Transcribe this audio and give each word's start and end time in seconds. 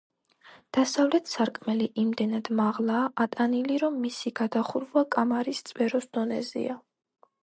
დასავლეთ 0.75 1.27
სარკმელი 1.33 1.89
იმდენად 2.03 2.49
მაღლაა 2.59 3.11
„ატანილი“, 3.25 3.77
რომ 3.83 3.99
მისი 4.05 4.33
გადახურვა 4.39 5.05
კამარის 5.17 5.61
წვეროს 5.71 6.09
დონეზეა. 6.19 6.79